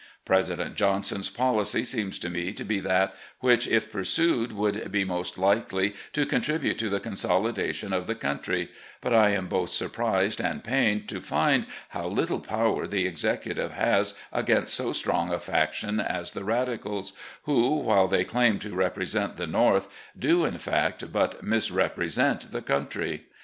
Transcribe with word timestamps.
President 0.25 0.73
Johnson's 0.73 1.29
policy 1.29 1.85
seems 1.85 2.17
to 2.17 2.27
me 2.27 2.51
to 2.53 2.63
be 2.63 2.79
that 2.79 3.13
which, 3.39 3.67
if 3.67 3.91
pursued, 3.91 4.51
would 4.51 4.91
be 4.91 5.03
most 5.05 5.37
likely 5.37 5.93
to 6.11 6.25
contribute 6.25 6.79
to 6.79 6.89
the 6.89 6.99
consolidation 6.99 7.93
of 7.93 8.07
the 8.07 8.15
country; 8.15 8.69
but 8.99 9.13
I 9.13 9.29
am 9.29 9.45
both 9.45 9.69
surprised 9.69 10.41
and 10.41 10.63
pained 10.63 11.07
to 11.09 11.21
find 11.21 11.67
how 11.89 12.07
little 12.07 12.39
power 12.39 12.87
the 12.87 13.05
Executive 13.05 13.73
has 13.73 14.15
against 14.33 14.73
so 14.73 14.91
strong 14.91 15.31
a 15.31 15.39
faction 15.39 15.97
LEE'S 15.97 16.07
OPINION 16.07 16.23
UPON 16.31 16.31
THE 16.33 16.39
LATE 16.39 16.45
WAR 16.45 16.77
229 16.77 16.97
as 16.97 17.11
the 17.11 17.19
Radicals, 17.21 17.37
who, 17.43 17.87
while 17.87 18.07
they 18.07 18.23
claim 18.23 18.57
to 18.57 18.75
represent 18.75 19.35
the 19.35 19.45
North, 19.45 19.87
do, 20.17 20.45
in 20.45 20.57
fact, 20.57 21.13
but 21.13 21.43
misrepresent 21.43 22.51
the 22.51 22.63
country. 22.63 23.25